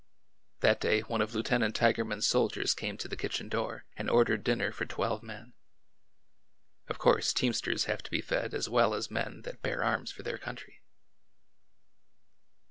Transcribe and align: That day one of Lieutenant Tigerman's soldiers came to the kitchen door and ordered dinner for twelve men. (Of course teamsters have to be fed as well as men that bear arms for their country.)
That 0.61 0.81
day 0.81 1.01
one 1.01 1.21
of 1.21 1.35
Lieutenant 1.35 1.75
Tigerman's 1.75 2.25
soldiers 2.25 2.73
came 2.73 2.97
to 2.97 3.07
the 3.07 3.15
kitchen 3.15 3.49
door 3.49 3.85
and 3.95 4.09
ordered 4.09 4.43
dinner 4.43 4.71
for 4.71 4.83
twelve 4.87 5.21
men. 5.21 5.53
(Of 6.87 6.97
course 6.97 7.31
teamsters 7.33 7.85
have 7.85 8.01
to 8.01 8.09
be 8.09 8.19
fed 8.21 8.55
as 8.55 8.67
well 8.67 8.95
as 8.95 9.11
men 9.11 9.43
that 9.43 9.61
bear 9.61 9.83
arms 9.83 10.09
for 10.11 10.23
their 10.23 10.39
country.) 10.39 10.81